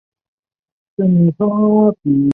[0.95, 1.97] 拉谢纳洛特。